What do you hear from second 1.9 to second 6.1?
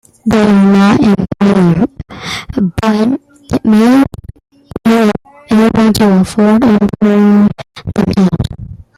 but may not be able